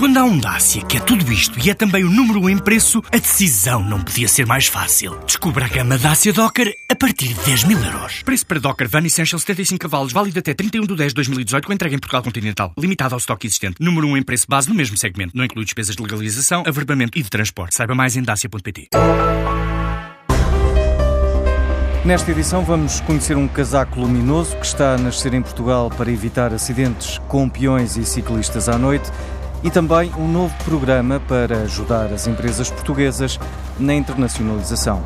[0.00, 2.56] Quando há um Dacia que é tudo isto e é também o número 1 em
[2.56, 5.14] preço, a decisão não podia ser mais fácil.
[5.26, 8.22] Descubra a gama Dacia Docker a partir de 10 mil euros.
[8.22, 11.72] Preço para Docker Van Essential 75 cavalos, válido até 31 de 10 de 2018, com
[11.74, 12.72] entrega em Portugal Continental.
[12.78, 13.76] Limitado ao estoque existente.
[13.78, 15.36] Número 1 em preço base no mesmo segmento.
[15.36, 17.76] Não inclui despesas de legalização, averbamento e de transporte.
[17.76, 18.88] Saiba mais em dacia.pt.
[22.06, 26.54] Nesta edição vamos conhecer um casaco luminoso que está a nascer em Portugal para evitar
[26.54, 29.12] acidentes com peões e ciclistas à noite
[29.62, 33.38] e também um novo programa para ajudar as empresas portuguesas
[33.78, 35.02] na internacionalização.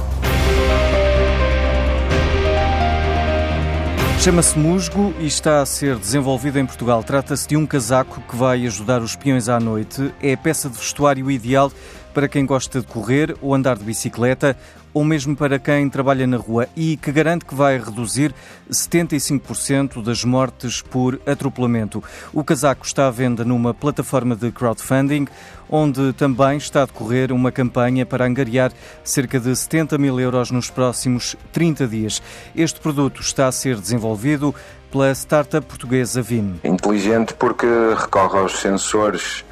[4.20, 7.04] Chama-se Musgo e está a ser desenvolvido em Portugal.
[7.04, 10.14] Trata-se de um casaco que vai ajudar os peões à noite.
[10.22, 11.70] É a peça de vestuário ideal
[12.14, 14.56] para quem gosta de correr ou andar de bicicleta
[14.94, 18.32] ou mesmo para quem trabalha na rua e que garante que vai reduzir
[18.70, 22.02] 75% das mortes por atropelamento.
[22.32, 25.26] O casaco está à venda numa plataforma de crowdfunding,
[25.68, 30.70] onde também está a decorrer uma campanha para angariar cerca de 70 mil euros nos
[30.70, 32.22] próximos 30 dias.
[32.54, 34.54] Este produto está a ser desenvolvido
[34.92, 36.60] pela startup portuguesa VIM.
[36.62, 37.66] Inteligente porque
[37.98, 39.44] recorre aos sensores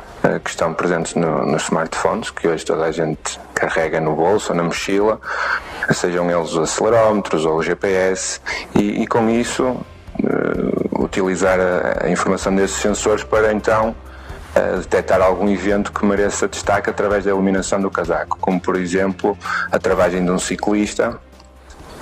[0.44, 4.56] que estão presentes no, nos smartphones, que hoje toda a gente carrega no bolso ou
[4.56, 5.20] na mochila,
[5.92, 8.40] sejam eles os acelerómetros ou o GPS,
[8.74, 13.94] e, e com isso uh, utilizar a, a, informação desses sensores para então
[14.54, 19.36] uh, detectar algum evento que mereça destaque através da iluminação do casaco, como por exemplo
[19.70, 21.18] a travagem de um ciclista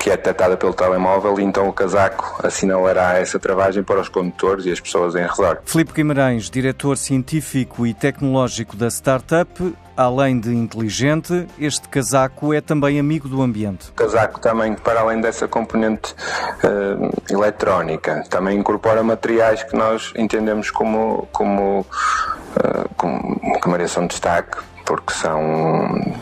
[0.00, 4.64] que é detectada pelo telemóvel e então o casaco assinalará essa travagem para os condutores
[4.64, 5.60] e as pessoas em redor.
[5.66, 9.52] Filipe Guimarães, diretor científico e tecnológico da startup,
[9.94, 13.90] além de inteligente, este casaco é também amigo do ambiente.
[13.90, 20.70] O casaco também, para além dessa componente uh, eletrónica, também incorpora materiais que nós entendemos
[20.70, 24.56] como, como, uh, como que mereçam destaque,
[24.86, 26.16] porque são,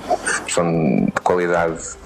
[0.49, 1.97] são de qualidade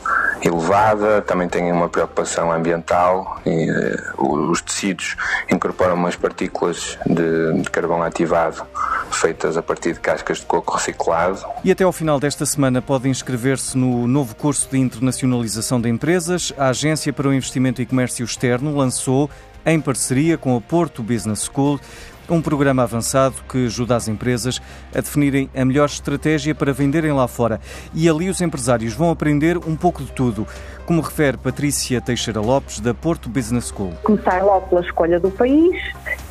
[0.42, 5.16] elevada, também tem uma preocupação ambiental e uh, os tecidos
[5.50, 7.70] incorporam umas partículas de, de
[8.04, 8.66] ativado
[9.10, 11.44] feitas a partir de cascas de coco reciclado.
[11.64, 16.52] E até ao final desta semana pode inscrever-se no novo curso de internacionalização de empresas.
[16.56, 19.30] A Agência para o Investimento e Comércio Externo lançou,
[19.64, 21.78] em parceria com a Porto Business School,
[22.34, 24.60] um programa avançado que ajuda as empresas
[24.94, 27.60] a definirem a melhor estratégia para venderem lá fora.
[27.94, 30.46] E ali os empresários vão aprender um pouco de tudo
[30.86, 33.92] como refere Patrícia Teixeira Lopes, da Porto Business School.
[34.02, 35.80] Começar logo pela escolha do país,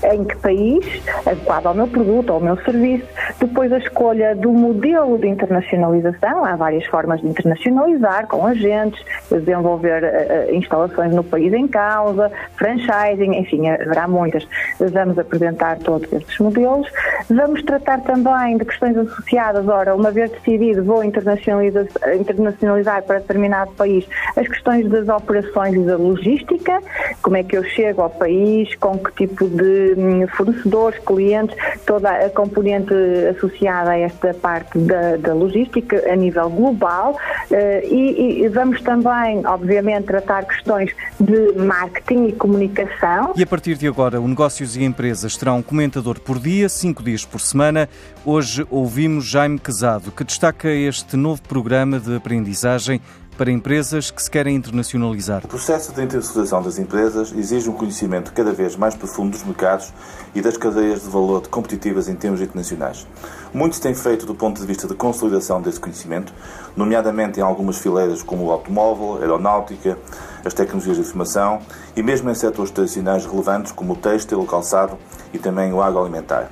[0.03, 0.85] em que país,
[1.25, 3.07] adequado ao meu produto, ao meu serviço,
[3.39, 10.03] depois a escolha do modelo de internacionalização, há várias formas de internacionalizar, com agentes, desenvolver
[10.03, 14.47] uh, instalações no país em causa, franchising, enfim, haverá muitas.
[14.79, 16.87] Vamos apresentar todos estes modelos.
[17.29, 21.85] Vamos tratar também de questões associadas, ora, uma vez decidido vou internacionalizar,
[22.19, 26.79] internacionalizar para determinado país, as questões das operações e da logística,
[27.21, 29.90] como é que eu chego ao país, com que tipo de
[30.35, 32.93] fornecedores, clientes, toda a componente
[33.35, 37.17] associada a esta parte da, da logística a nível global
[37.49, 43.33] eh, e, e, vamos também, obviamente, tratar questões de marketing e comunicação.
[43.35, 47.03] E a partir de agora, o Negócios e Empresas terá um comentador por dia, cinco
[47.03, 47.89] dias por semana.
[48.25, 53.01] Hoje ouvimos Jaime Quezado, que destaca este novo programa de aprendizagem
[53.37, 55.43] para empresas que se querem internacionalizar.
[55.45, 59.91] O processo de internacionalização das empresas exige um conhecimento cada vez mais profundo dos mercados
[60.35, 63.07] e das cadeias de valor competitivas em termos internacionais.
[63.53, 66.33] Muito se tem feito do ponto de vista de consolidação desse conhecimento,
[66.75, 69.97] nomeadamente em algumas fileiras como o automóvel, a aeronáutica,
[70.45, 71.59] as tecnologias de informação
[71.95, 74.97] e mesmo em setores tradicionais relevantes como o têxtil, o calçado
[75.33, 76.49] e também o agroalimentar.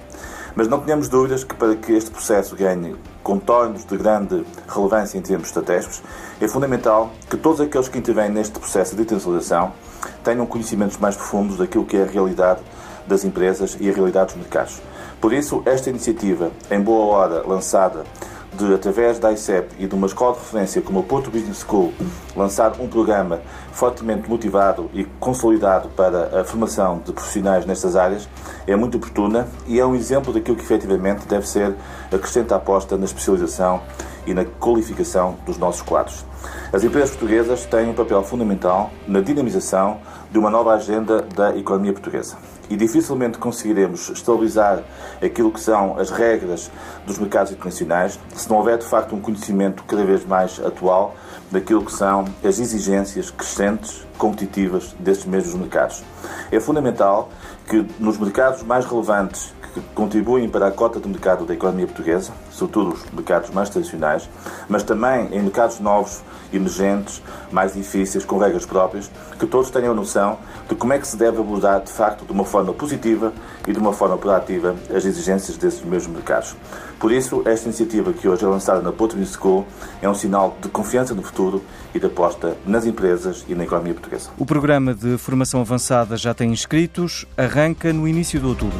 [0.60, 2.94] Mas não tenhamos dúvidas que para que este processo ganhe
[3.24, 6.04] contornos de grande relevância em termos estratégicos,
[6.42, 9.72] é fundamental que todos aqueles que intervêm neste processo de internacionalização
[10.22, 12.60] tenham conhecimentos mais profundos daquilo que é a realidade
[13.08, 14.82] das empresas e a realidade dos mercados.
[15.22, 18.04] Por isso, esta iniciativa, em boa hora lançada
[18.54, 21.94] de, através da ICEP e de uma escola de referência como a Porto Business School,
[22.36, 23.42] lançar um programa
[23.72, 28.28] fortemente motivado e consolidado para a formação de profissionais nestas áreas,
[28.68, 31.76] é muito oportuna e é um exemplo daquilo que efetivamente deve ser
[32.12, 33.82] a crescente aposta na especialização
[34.26, 36.26] e na qualificação dos nossos quadros.
[36.72, 40.00] As empresas portuguesas têm um papel fundamental na dinamização
[40.32, 42.38] de uma nova agenda da economia portuguesa.
[42.70, 44.84] E dificilmente conseguiremos estabilizar
[45.24, 46.70] aquilo que são as regras
[47.06, 51.16] dos mercados internacionais se não houver de facto um conhecimento cada vez mais atual
[51.52, 56.04] daquilo que são as exigências crescentes, competitivas destes mesmos mercados.
[56.52, 57.30] É fundamental
[57.68, 59.52] que nos mercados mais relevantes
[59.94, 64.30] contribuem para a cota de mercado da economia portuguesa, sobretudo os mercados mais tradicionais,
[64.68, 66.22] mas também em mercados novos,
[66.52, 67.22] emergentes,
[67.52, 69.10] mais difíceis, com regras próprias,
[69.40, 70.38] que todos tenham noção
[70.68, 73.34] de como é que se deve abordar, de facto, de uma forma positiva
[73.68, 76.56] e de uma forma proativa as exigências desses mesmos mercados.
[77.00, 79.66] Por isso, esta iniciativa que hoje é lançada na Porto School
[80.02, 83.94] é um sinal de confiança no futuro e de aposta nas empresas e na economia
[83.94, 84.30] portuguesa.
[84.38, 88.80] O programa de formação avançada já tem inscritos, arranca no início de outubro.